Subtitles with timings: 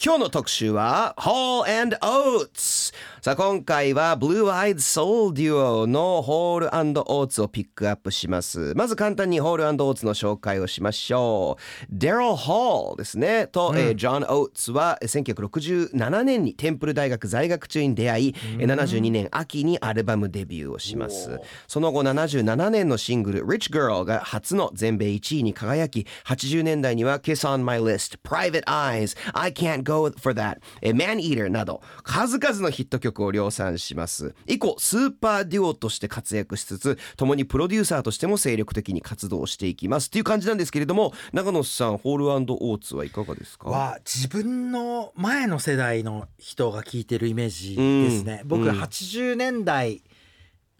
[0.00, 9.68] 今日の特集は Hall and Oates さあ今回は Blue Eyed Soul Duo の Hall and Oates をピックアップしますまず簡単に Hall
[9.68, 11.58] and Oates の紹介をしましょ
[11.90, 29.52] う Daryl Hall ですねと、えー、John Oates は1967年にテンプル大学在学中に出会い、うん、72年秋にアルバムデビューをしますその後77年のシングル Rich Girl が初の全米1位に輝き80年代には Kiss on My List Private Eyes I
[29.52, 30.58] Can't Go for That.
[30.82, 34.34] Man Eater など数々のヒット曲を量産します。
[34.46, 40.08] 以降スーパーデュオとして活躍しつつ共にプロデューサーとしても精力的に活動していきます。
[40.08, 43.70] っていう感じなんですけれども長野さんホールオーツはいかがですか？
[43.70, 50.02] は自分の前の世代の人が聴いてるイメージですね、うん、僕80年代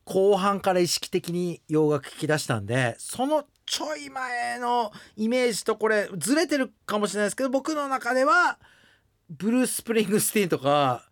[0.05, 8.59] 後半から意識的に洋楽聴き出したんでそのちょい前のイメージとこれずれてるかもしれないですけど僕の中では
[9.31, 11.05] ブルース・スプリングスティーンとか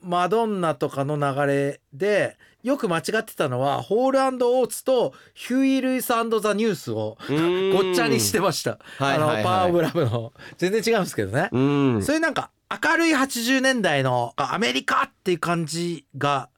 [0.00, 8.78] マドンナとかの流れでよく間違ってたのはホールオーツとヒューイ・ルイスザ・ニュースをごっちゃにしてました。
[8.98, 11.48] あのパワーオブラブの全然違うんですけどね。
[11.50, 16.48] そういうなんか明るい80年代のアメリカっていう感じが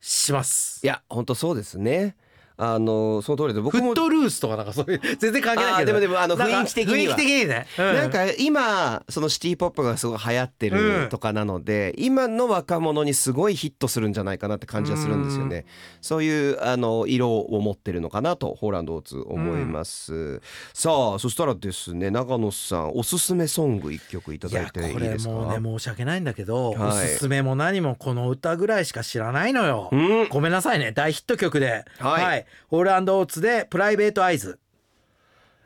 [0.00, 0.80] します。
[0.84, 2.16] いや本当そうですね。
[2.58, 3.84] あのその通りで僕も。
[3.88, 5.86] フットルースとかなんかそういう 全然関係ないけど。
[5.86, 7.16] でもでもあの雰囲気的には。
[7.16, 15.66] 雰囲気的にね、うん、なんか今そのシティ・ポップがすごい流行ってるとかなので、うん、今の若者にすごいヒットするんじゃないかなって感じはするんですよね、
[16.00, 20.40] そういうあの色を持ってるのかなとホーランドオーツ思います、うん、
[20.74, 25.34] さあそしたらですね長野さんおすすめソング一曲いただいていいですか？
[25.34, 29.90] これもうね申し訳ないんだけど、はい、おすすめも何もこの歌ぐらいしか知らないのよ、
[30.30, 30.92] ごめんなさいね。
[30.92, 31.84] 大ヒット曲で。
[31.98, 34.58] はい、はい、ホールオーツでプライベートアイズ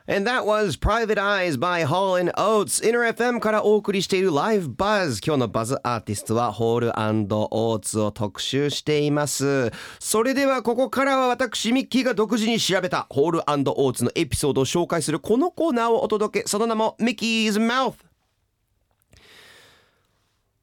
[0.09, 2.81] And that was Private Eyes by Hall and Oates.
[2.81, 5.25] Inner FM からお送りしている Live Buzz。
[5.25, 9.71] 今日のバズアーティストはホールオーツを特集しています。
[10.01, 16.49] それではここからは私ミッキーが独自に調べたホールオーツのエピソードを紹介するこのコーナーをお届け。
[16.49, 18.12] その名もミッキーズマウス。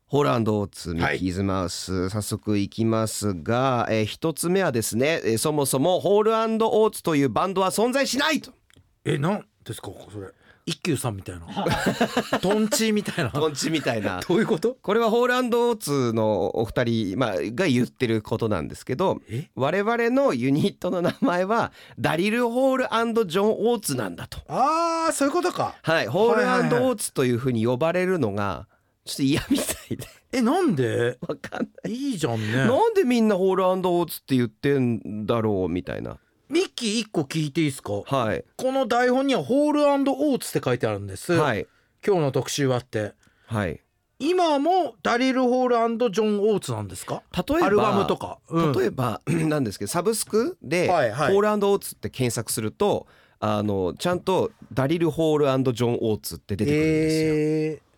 [0.09, 8.51] ホーランドオーツミッキーズマウス、はい、早速いきますが、えー、一つ目はですね、えー、そもそもホールオーツというバンドは存在しないと。
[9.05, 10.29] えなんですかそれ。
[10.65, 11.45] 一休さんみたいな。
[12.41, 13.29] トンチみたいな。
[13.29, 14.19] トンチみたいな。
[14.27, 14.77] どういうこと？
[14.81, 19.21] これはホールオーツのお二人、まあ、が言ってることなんですけど
[19.53, 24.39] 我々のユニットの名前はダリル・ホールジョン・オーツなんだと。
[24.47, 25.75] ああそういうことか。
[25.83, 28.67] はいホールオーツというふうに呼ばれるのが
[29.09, 30.07] ちょっと嫌みたいで。
[30.31, 31.17] えなんで？
[31.21, 31.93] わかんない。
[31.93, 32.53] いいじゃんね。
[32.53, 36.17] なんでみんなホールオーツって言ってんだろうみたいな。
[36.49, 38.03] ミッキー一個聞いていいですか？
[38.05, 38.45] はい。
[38.57, 41.33] この台本にはホールオーツって書いてあるんです。
[41.33, 41.67] はい。
[42.05, 43.13] 今日の特集はって。
[43.47, 43.81] はい。
[44.21, 47.23] 今もダリル・ホールジョン・オーツなんですか？
[47.35, 53.07] 例えばアルバムとか、うん、例えば なんですけどサブスクで、はいはい、ホールオーツって検索すると
[53.39, 57.88] あのちゃんとダリル・ホールジョン・オーツって出てくるんですよ、えー、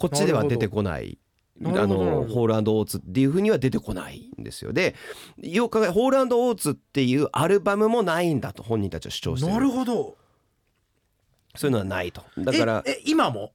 [0.00, 1.18] こっちでは出てこない。
[1.62, 4.72] あのホールオーツっていうふうには出てこないんですよ。
[4.72, 4.94] で
[5.36, 9.52] よくホールオーツっていうアルバムもないんだと本人たちは主張してる。
[9.52, 10.16] なるほど。
[11.54, 12.22] そういうのはないと。
[12.38, 13.52] だからえ今も？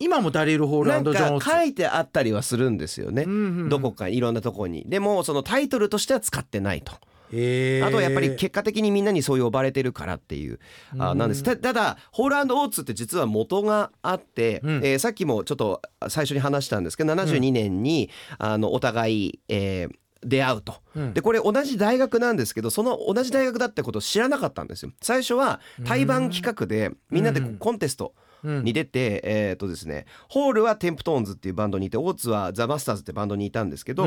[0.00, 3.26] 今もダリル・ホールジョン書いてあったりはするんですよね、
[3.68, 4.84] どこかいろんなところに。
[4.86, 6.92] でもそのタイトルとしては使ってないと
[7.30, 10.58] あとはやっぱり結果的にみんなにそう呼ばれてるからっていう。
[10.98, 11.42] あなんです。
[11.42, 24.92] ただホールオーツって実は元があって、うん、えー、さっきもちょっと最初に話したんですけど72年に、うん、あのお互い、えー、出会うと、うん、でこれ同じ大学なんですけどその同じ大学だってことを知らなかったんですよ。
[25.02, 28.14] 最初は対バン企画でみんなでコンテスト、
[28.44, 34.06] に出て、えっ、とですねホールはテンプトーンズっていうバンドにいてオーツはザ・マスターズってバンドにいたんですけど、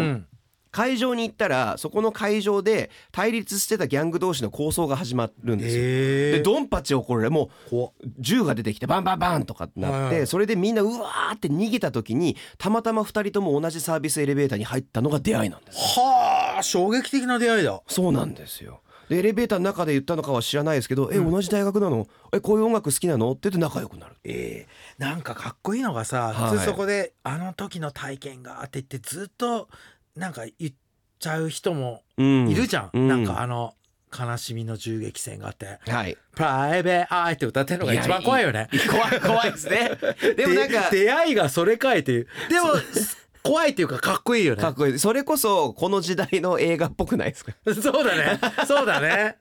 [0.72, 5.84] 会場に行ったらそこの会場で対立してたギャング同士の抗争が始まるんですよ。
[5.84, 7.90] でドンパチ起こるもう
[8.20, 16.00] 銃が出てきてバンバンバンとかなってそれでみんなうわーって逃げた時にたまたま2人とも同じサービスエレベーターに入ったのが出会いなんです。
[16.00, 17.82] はあ衝撃的な出会いだ。
[17.88, 18.82] そうなんですよ。
[19.10, 22.08] でエレベーターの中で言ったのかは知らないですけど「え同じ大学なの？
[22.32, 24.16] えこういう音楽好きなの?」って言って仲良くなる。
[24.24, 29.68] えー、なんかかっこいいのがさ普通そこで、あの時の体験があってってずっと
[30.16, 30.74] なんか言っ
[31.20, 33.76] ちゃう人もいるじゃん、うん、なんかあの
[34.18, 38.70] 悲しみの銃撃戦があって、はい、プライベートアイって歌ってるのが一番怖いよね。
[38.92, 39.92] 怖い怖いですね。
[40.36, 42.28] でもなんか出会いがそれかいっていう。
[42.50, 42.72] でも
[43.44, 44.62] 怖いっていうかかっこいいよね。
[44.62, 45.00] かっこいい。
[45.00, 47.54] それこそこの時代の映画っぽくないですか？
[47.82, 48.40] そうだね。
[48.68, 49.38] そうだね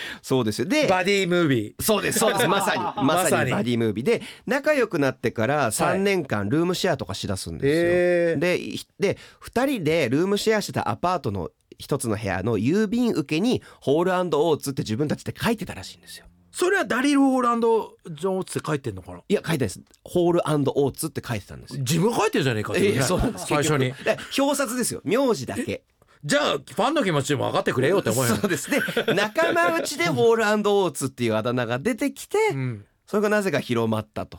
[0.22, 0.66] そうですよ。
[0.66, 1.82] でバディムービー。
[1.82, 2.48] そうですそうです。
[2.48, 3.50] まさにまさに。
[3.50, 4.04] バディムービー。
[4.04, 16.26] で仲良くなってから3年間ルームシェアとかしだすんですよ、でで2人でルームシェアしてたアパートの一つの部屋の郵便受けにホールオーツって自分たちで書いてたらしいんですよ。
[16.52, 19.22] それはダリル・ホールジョン・オーツって書いてんのかな？
[19.26, 19.80] いや書いてないです。
[20.04, 23.46] ホールオーツって書いてたんです自分書いてるじゃねえかっえー、そうなんです。
[23.46, 23.94] 最初に。
[24.38, 25.00] 表札ですよ。
[25.04, 25.82] 名字だけ
[26.24, 28.78] じゃあファンの気持ちも分かってくれよって思うよそうですね。
[29.14, 34.38] 仲間内でホールオーツっていうあだ名が出てきて、うん、それがなぜか広まったと。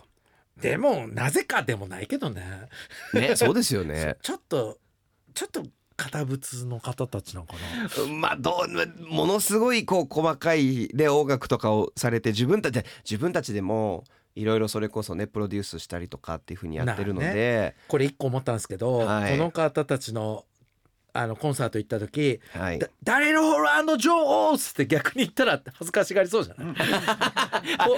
[0.62, 2.70] でもなぜかでもないけどね。
[3.14, 4.16] ねそうですよね。
[4.24, 4.78] ちょっと
[5.34, 5.66] ちょっと
[5.98, 8.14] 堅物の方たちなのかな。
[8.14, 20.46] まあどうものすごいこう細かいで音楽とかをされて自分たち自分たちでもいろいろそれこそねプロデュースしたりとかっていうふうにやってるので、ね、これ一個思ったんですけど、はい、この方たちの
[21.14, 26.76] あのコンサート行った時「はい、ダレル・ホールジョン・オーツ」って逆に言ったら恥ずかしがりそうじゃない？
[27.78, 27.96] ホ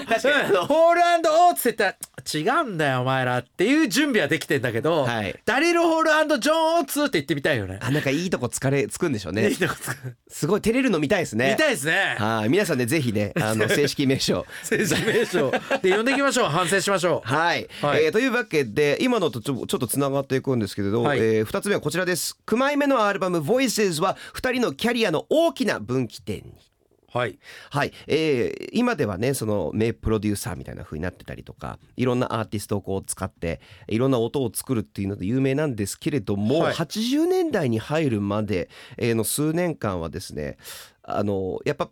[0.91, 7.79] ールオーツって言ったら違うんだよお前らっていう準備はできてんだけど、はい、ダリルホールジョン・オーツって言ってみたいよね。
[7.81, 9.49] あなんかいいとこ疲れつくんでしょうね。
[9.49, 10.15] いいとこつく。
[10.27, 11.51] すごい照れるの見たいですね。
[11.51, 12.15] 見たいですね。
[12.17, 12.49] はい。
[12.49, 14.45] 皆さんでぜひねあの 正式名称。
[14.63, 15.51] 正式名称。
[15.81, 16.49] で呼んでいきましょう。
[16.49, 17.29] 反省しましょう。
[17.29, 22.37] はい、はい、えー、というわけで今のとちょちょっとつながっていくんですけれど、はい、えー、2つ目はこちらです。
[22.47, 26.75] 9枚目のアルバム「Voices」は2人のキャリアの大きな分岐点に。
[27.15, 27.93] はい、はい。
[28.07, 38.69] えー、今ではねその名プロデューサーみたいな風になってたりとかいろんなアーティストをこう使っていろんな音を作るっていうので有名なんですけれども、はい、80年代に入るまで
[38.99, 40.57] の数年間はですね
[41.03, 41.89] あのやっぱ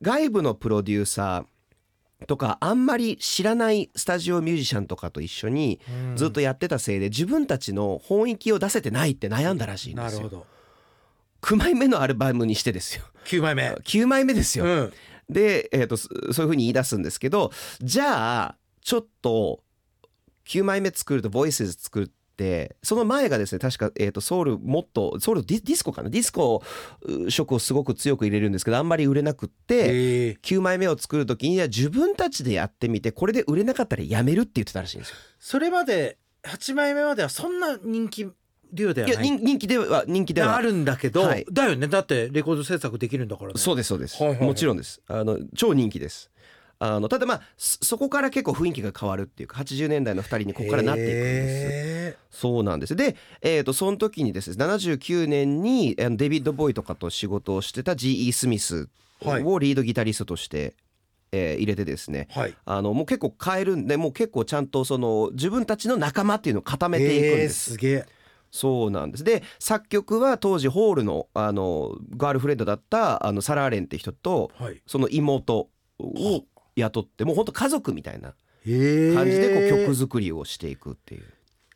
[0.00, 1.53] 外部のプロデューサー
[2.26, 5.80] とかあんまり知らないスタジオミュージシャンとかと一緒に
[6.16, 10.18] ずっとやってたせいで自分たちの本域を出せてないって悩んだらしいんですよ。
[10.18, 10.46] なるほど。
[11.42, 13.04] 9枚目のアルバムにしてですよ。
[13.26, 13.68] 9枚目。
[13.84, 14.92] 9枚目ですよ、うん、
[15.28, 19.62] で、えーと、そういうふうに言い出すんですけどじゃあちょっと
[20.46, 26.10] 9枚目作ると「ボイス作ってその前がですね確か、えーと、ソウルもっとソウルディディスコかな？
[26.10, 26.62] ディスコ
[27.28, 35.16] 色をすごく強く入れるんですけどあんまり売れなくって9枚目を作る時には自分たちでやってみてこれで売れなかったらやめるって言ってたらしいんですよ。
[35.38, 38.28] それまで8枚目まではそんな人気
[38.72, 39.30] 量ではない？
[39.30, 41.86] 人気では人気ではあるんだけど、はい、だよね。
[41.86, 43.54] だってレコード制作できるんだからね。
[43.58, 45.00] そうですそうです、はいはいはい、もちろんです。
[45.06, 46.32] あの超人気です
[46.86, 52.18] あのただまあそこから結構雰囲気が変わるっていうか80年代の2人にここからなっていくんです。
[52.30, 52.94] そうなんです。
[52.94, 58.32] で、えーと、その時にですね79年にデビッド・ボーイとかと仕事をしてた G.E.
[58.34, 58.90] スミス
[59.22, 60.74] をリードギタリストとして、
[61.32, 67.70] えー、入れてですね、はい、あのもう結構変えるんでもう結構ちゃんとその自分たちの仲間っていうのを固めていくんです。
[67.72, 68.06] すげえ。
[68.50, 69.24] そうなんです。
[69.24, 76.44] で作曲は当時ホールのあのガールフレンドだったあのサラーレンって人と、はい、その妹を
[76.76, 81.24] 雇ってもうほんと家族みたいな感じでこう曲作りをしていくっていう。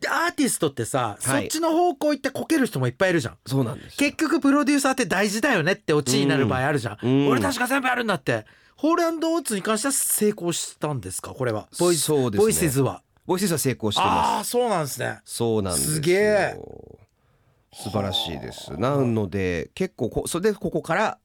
[0.09, 3.37] アーティストってさ、はい、そっちの方向行ってこける人もいっぱいいるじゃん。
[3.47, 8.47] そうなんです結局プロデューサーって大事だよねってオチになる場合あるじゃん、うん、俺確か全部やるんだって。
[8.77, 11.35] ホールオーツに関しては成功したんですか？
[11.35, 11.67] これは。
[11.81, 13.03] ボイス、ね、ボイスズは。
[13.27, 14.11] ボイスは成功してます。
[14.11, 15.19] ああそうなんですね。
[15.25, 16.57] そうなんですすげえ。
[17.73, 18.73] 素晴らしいです。
[18.75, 21.19] なので結構こそれでここから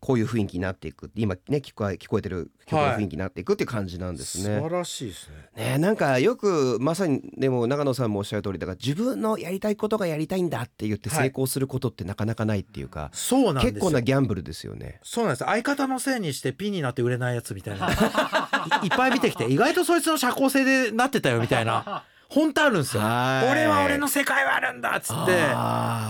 [0.00, 1.10] こういう雰囲気になっていく。
[1.14, 5.64] 今ね聞こえ聞こえてる曲の雰囲気になっていくっていう感じなんですね、はい、素晴らしいですね。
[5.72, 15.00] ねなんかよくまさにでも長野さんもおっしゃる通りだから自分のやりたいことがやりたいんだって言って成功することってなかなかないっていうか、はい、そうなん結構なギャンブルですよね。
[15.02, 15.44] そうなんです。
[15.44, 17.90] 相方のせいにしてピンになって売れないやつみたいな。
[18.82, 23.02] いっぱい見てきて意外とそいつの社交性でなってたよみたいな 本当あるんですよ。
[23.02, 25.32] 俺は俺の世界はあるんだっつって。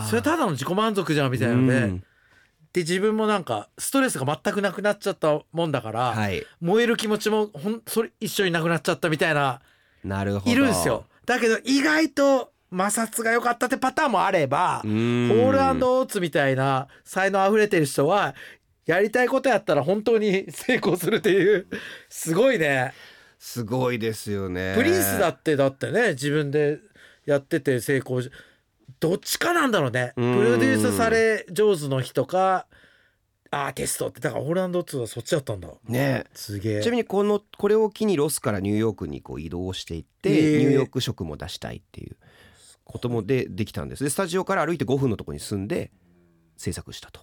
[0.09, 2.05] それただの自己満足じゃんみたいなので、うん、
[2.73, 9.61] で自分もなんかストレスが全くなくなっちゃったもんだから、はい、燃える気持ちもほんそれ一緒になくなっちゃったみたいな
[10.05, 10.51] なるほど。
[10.51, 11.05] いるんですよ。
[11.27, 18.35] だけど意外と摩擦が良かったってパターンもあればホールオーツみたいな才能あふれてる人は
[18.87, 21.67] やりたいことやったら本当に 成功するっていう
[22.09, 22.95] すごいね。
[23.39, 24.75] すごいですよね。
[24.77, 26.79] プリンスだってだってね自分で
[27.27, 28.31] やってて成功し
[29.01, 30.13] どっちかなんだろうね。
[30.15, 32.67] プロデュースされ上手の人か
[33.51, 34.21] アーティストって。
[34.21, 35.69] だからホーランド2はそっちだったんだ。
[35.89, 36.25] ね。
[36.35, 36.83] すげえ。
[36.83, 42.17] ちなみにこのこれを機にロスからニューヨークにこう移動していって、えー、ニューヨーク色も出したいっていう
[42.85, 44.05] こともでできたんです。
[44.05, 45.91] でスタジオから歩いて5分のとこに住んで
[46.57, 47.23] 制作したと。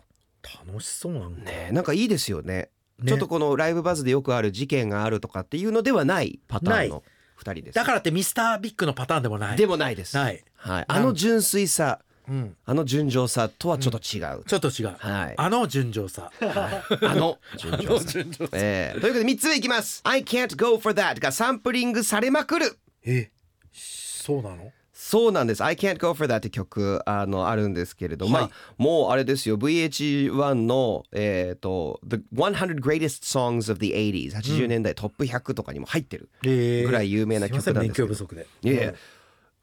[0.65, 1.51] 楽しそうなんだ。
[1.51, 1.69] ね。
[1.71, 2.71] なんかいいですよね。
[3.05, 7.03] ちょっとこのライブバズでよくある事件があるとかっていうのではないパターンの
[7.37, 7.75] 2人です。
[7.75, 9.57] だからってミスタービッグのパターンでもない。
[9.57, 10.15] でもないです。
[10.15, 18.49] ない、はい、あの純粋さうん、あの純情さとはちょっと違う、うん、ちょっと違う、はい、あの純情さ、はい、あの純情さ。
[18.51, 22.77] えー、ということで3つ目いきます「I can't go for that」がサンプリングされまくる。
[23.05, 23.31] え
[23.71, 24.73] そうなの？
[24.99, 25.63] そうなんです。
[25.63, 29.55] I Can't Go For That って曲あのあるんですけれども、はい、まあ、もうあれですよ。
[29.55, 38.47] VH1 の、えーと、The 100 Greatest Songs of the 80s、80年代トップ100とかにも入ってるぐらい有名な曲なんですけど、えー、不足で。
[38.63, 38.95] いや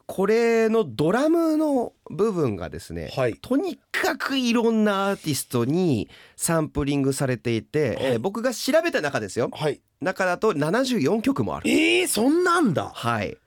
[0.07, 11.69] これのドラムの部分がですね、はい、とにかくいろんなアーティストにサンプリングされていて、はい、えー、僕が調べた中ですよ、はい、中だと74曲もある。
[11.69, 12.91] えー、そんなんだ。
[12.93, 13.37] はい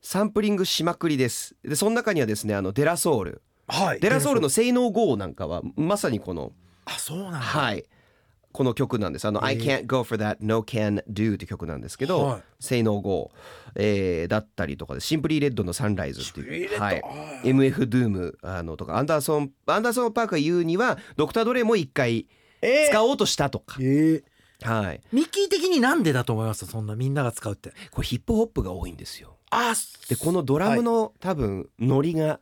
[0.00, 1.54] サンプリングしまくりです。
[1.62, 6.52] でその中にはですねあのデラソウル、はい、デラソウルの「性能 GO」なんかはまさにこの
[6.84, 7.84] あそうなんはい。
[8.52, 9.26] この曲なんです。
[9.26, 13.30] あの「I can't go for that no can do」って曲なんですけど「性能 GO」
[13.76, 17.02] えー、だったりとかでシンプリーレッドの「サンライズ」っていう、はい、
[17.44, 18.96] MF ドゥームあのとか。
[18.96, 22.26] アンダーソンアンダーソン・パークが言うにはドクター・ドレも一回
[22.90, 23.84] 使おうとしたとか、え。
[23.84, 24.22] ー、
[24.60, 26.66] はい、ミッキー的になんでだと思います？
[26.66, 27.72] そんなみんなが使うって。
[27.92, 29.74] これヒップホップが多いんですよあ
[30.08, 32.40] でこのドラムの、はい、多分ノリが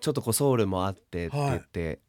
[0.00, 2.00] ちょっとこうソウルもあってって言って、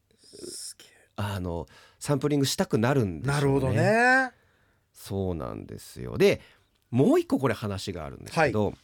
[1.15, 1.67] はい、あの
[1.99, 3.39] サンプリングしたくなるんですよね。
[3.39, 4.31] なるほどね。
[4.93, 6.39] そうなんですよで
[6.91, 8.75] もう一個これ話があるんですけど、はい、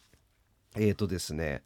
[0.75, 1.63] えっ、ー、とですね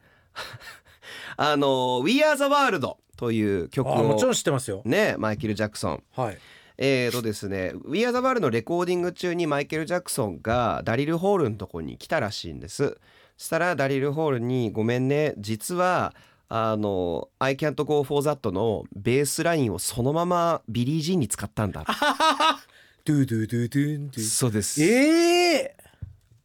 [1.37, 4.81] あの「We Are the World」という曲をもちろん知ってますよ。
[4.85, 6.03] ねマイケル・ジャクソン。
[6.11, 6.37] はい
[6.77, 12.99] えーとですね「We Are the World」のレコーディング中にマイケル・ジャクソンがダリル・ホールのとこに来たらしいんです。
[13.37, 15.33] したらダリル・ホールに「ごめんね。
[15.37, 16.13] 実は
[16.49, 21.85] あの「I can't go for that」のベースラインをそのままビリー・ジーンに使ったんだ。
[23.05, 24.81] ドゥドゥドゥドゥンドゥそうです。
[24.81, 25.83] ええー、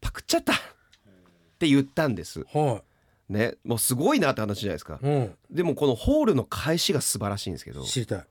[0.01, 0.55] パクっちゃった。
[0.55, 0.57] っ
[1.59, 2.45] て言ったんです。
[2.53, 2.83] は
[3.29, 3.33] い。
[3.33, 8.25] ねもうすごいなって話じゃないですか、うん、でもこのホールの返しが素晴らしいんですけど知りたい。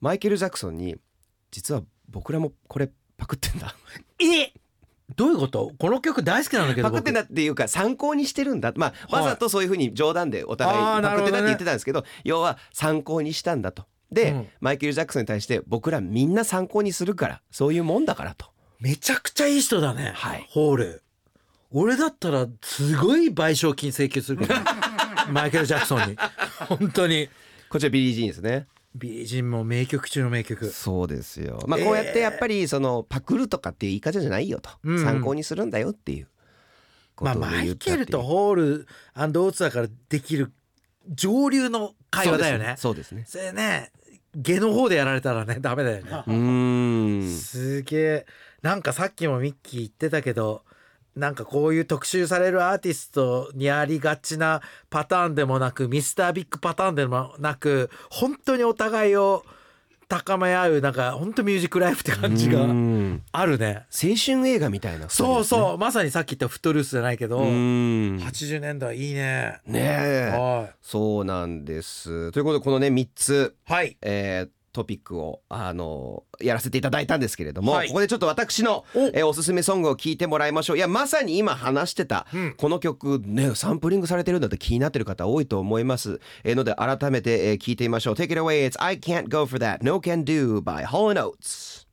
[0.00, 0.96] マイケル・ジャクソンに
[1.50, 3.74] 「実は僕らもこれパクってんだ」
[4.20, 4.52] え
[5.14, 5.72] どういうこと？
[5.78, 8.72] この曲大好きなんだけどパクってたっていうか参考にしてるんだ。
[8.76, 13.84] まあ、わざとそういうふうに冗談でお互いパクってたって言ってたんですけど要は参考にしたんだと。
[14.10, 18.46] で、うん、マイケル・ジャクソンに対して僕らみんな参考にするからそういうもんだからと。
[18.80, 21.02] めちゃくちゃいい人だね、はい、ホール。
[21.70, 24.54] 俺だったらすごい賠償金請求するけど、
[25.30, 26.16] マイケル・ジャクソンに。
[26.68, 27.28] 本当に。
[27.68, 28.66] こちらビリー・ジーンですね
[28.96, 30.68] ビージンも名曲中の名曲。
[30.70, 31.62] そうですよ。
[31.66, 36.28] まあこうやってやっぱりそのパクるとかっていう言い方じゃないよと、うん、参考にするんだよっていう。
[37.20, 40.52] まあマイケルとホールオーツだからできる
[41.08, 42.74] 上流の会話だよね。
[42.78, 43.24] そうですね。
[43.26, 43.92] それね。
[44.34, 46.22] 下の方でやられたらねダメだよね。
[46.26, 47.30] うん。
[47.30, 48.26] すげえ。
[48.62, 50.62] なんかさっきもミッキー言ってたけど
[51.16, 59.44] なんかこういう特集されるアーティストにありがちなパターンでもなくミスタービッグパターンでもなく本当にお互いを
[60.08, 62.60] 高め合うなんか本当ミュージックライフって感じが
[63.32, 63.86] あるね。
[63.90, 65.78] 青春映画みたいな、ね、そうそう。
[65.78, 69.60] まさにさっき言ったフットルースじゃないけど80年代いいね。
[69.66, 72.30] ねえ、はい、そうなんです。
[72.32, 73.96] ということでこのね3つ、はい。
[74.00, 80.76] えー、トピックをあのやらせていただいたんですけれども、はい、ここでちょっと私のお,、えー、おすすめソングを聞いてもらいましょう。
[80.76, 88.14] いやまさに今話してた、うん、この曲ねサンプリングされてるんだって気になってる方多いと思います、えー、ので改めて、えー、聞いてみましょう。
[88.14, 91.85] Take it away it's I can't go for that no can do by Hall Oates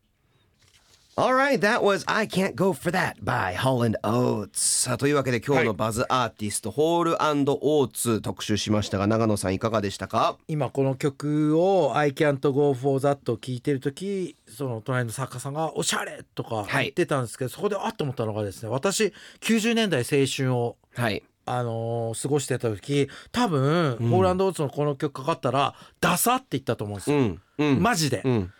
[1.16, 4.50] Alright, that was I Can't Go For That by Holland Oates.
[4.84, 10.40] さあというわけで今日のバズアーティスト、はい、ホールオーツ特集しましたが長野さんいかがでしたか？
[10.48, 21.22] 今この曲を I Can't Go For That を聴いてる時その隣の作家さんがおしゃれとか言ってたんですけど、はい、そこであっと思ったのがですね私90年代青春を、はい。
[21.46, 27.42] あのー、過ごしてた時多分、うん、ホールオーツのこの曲かかったらダサって言ったと思うんですよ、うん。
[27.58, 28.24] うん、マジで。
[28.26, 28.54] うん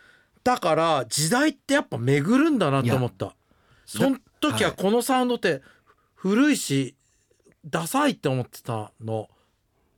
[0.44, 3.36] だから時代ってやっぱ巡るんだなと思った。
[3.86, 5.62] その時はこのサウンドって
[6.16, 6.96] 古いし
[7.66, 9.30] ダサいって思ってたの。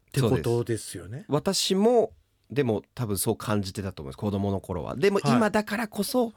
[0.09, 1.25] ってことですよね。
[1.27, 2.13] 私も
[2.49, 4.17] でも多分そう感じてたと思います。
[4.17, 4.95] 子供の頃は。
[4.95, 6.31] でも今だからこそ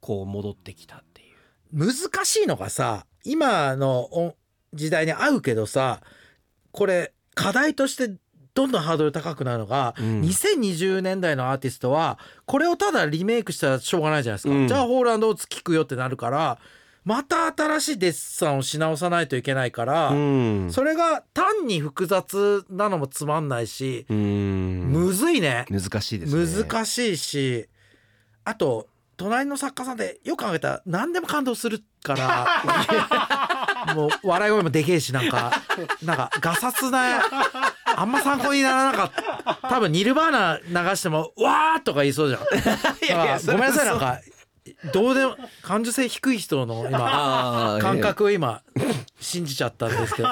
[0.00, 4.34] こう戻ってきたっていう、はい、難しいのがさ今の
[4.72, 6.00] 時代に合うけどさ
[6.72, 8.14] これ課題として
[8.54, 16.58] どんどんハードル高くなるのが、うん、2020年代のアーティストはこれをただリメイクしたらしょうがないじゃないですか、うん、じゃあホールオーツ聞くよってなるから
[17.04, 25.66] また新しいデッサンをし直さないといけないから、うん、それが単に複雑なのもつまんないし、むずいね。
[25.68, 26.64] 難しいですね。
[26.64, 27.68] 難しいし
[28.44, 35.52] あと隣の作家さんでよく考えたら何でも感動するから もう笑い声もでけえしなんか
[36.02, 37.22] なんかガサツな
[37.96, 40.30] あんま参考にならなかっ多分ニルバー
[40.72, 42.40] ナ流しても「わー!」とか言いそうじゃん
[43.04, 44.20] いやいやごめんなさいなんか
[44.92, 48.62] どうでも感受性低い人の今 感覚を今
[49.20, 50.28] 信じちゃったんですけど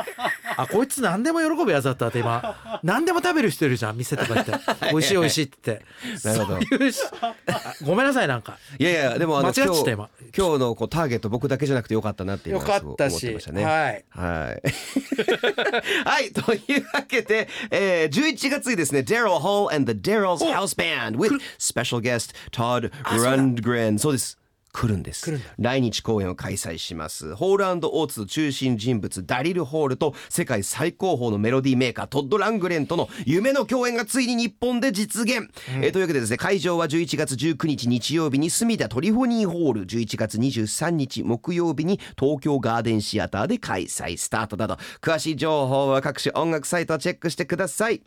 [0.57, 2.81] あこいつ何でも喜ぶやつだったって今。
[2.83, 4.53] 何でも食べる人いるじゃん店とか行って。
[4.91, 5.83] 美味しい美味しいって。
[6.25, 6.61] なるほど。
[7.85, 8.59] ごめんなさいなんか。
[8.79, 10.11] いやいやでもあの間違っちゃった今日今。
[10.37, 13.13] 今日のこうターゲット僕だけじゃなくてよかったなっていうよかったし。
[13.13, 13.65] 思ってましたね。
[13.65, 14.05] はい。
[14.11, 14.63] はい。
[16.05, 16.33] はい。
[16.33, 23.99] というわけで、えー、11月にですね、Daryl Hall and the Daryl's House Band with special guest Todd Rundgren。
[23.99, 24.42] そうです。
[24.73, 25.38] 来るんです。
[25.59, 27.35] 来日公演を開催します。
[27.35, 35.49] ホールオーツの中心人物ダリル・ホールと世界最高峰のメロディーメーカートッド・ラングレンとの夢の共演がついに日本で実現、
[35.81, 48.02] えーというわけでですね会場は11月19日日曜日に隅田トリフォニーホール11月23日木曜日に東京ガーデンシアターで開催スタートなど詳しい情報は各種音楽サイトをチェックしてください